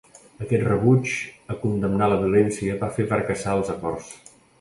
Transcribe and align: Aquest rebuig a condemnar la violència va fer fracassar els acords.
Aquest 0.43 0.63
rebuig 0.67 1.11
a 1.55 1.57
condemnar 1.65 2.07
la 2.13 2.17
violència 2.21 2.79
va 2.81 2.89
fer 2.97 3.05
fracassar 3.13 3.55
els 3.59 3.71
acords. 3.75 4.09